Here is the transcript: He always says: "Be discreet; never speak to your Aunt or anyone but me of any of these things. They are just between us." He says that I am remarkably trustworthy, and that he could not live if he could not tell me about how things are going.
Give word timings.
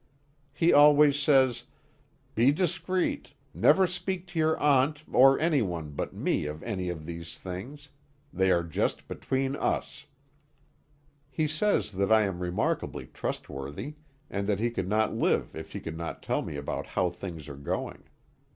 He 0.51 0.73
always 0.73 1.19
says: 1.19 1.65
"Be 2.33 2.51
discreet; 2.51 3.33
never 3.53 3.85
speak 3.85 4.25
to 4.29 4.39
your 4.39 4.57
Aunt 4.57 5.03
or 5.13 5.39
anyone 5.39 5.91
but 5.91 6.11
me 6.11 6.47
of 6.47 6.63
any 6.63 6.89
of 6.89 7.05
these 7.05 7.37
things. 7.37 7.89
They 8.33 8.49
are 8.49 8.63
just 8.63 9.07
between 9.07 9.55
us." 9.55 10.07
He 11.29 11.45
says 11.45 11.91
that 11.91 12.11
I 12.11 12.23
am 12.23 12.39
remarkably 12.39 13.05
trustworthy, 13.13 13.93
and 14.27 14.47
that 14.47 14.59
he 14.59 14.71
could 14.71 14.89
not 14.89 15.13
live 15.13 15.55
if 15.55 15.71
he 15.73 15.79
could 15.79 15.99
not 15.99 16.23
tell 16.23 16.41
me 16.41 16.55
about 16.55 16.87
how 16.87 17.11
things 17.11 17.47
are 17.47 17.55
going. 17.55 18.01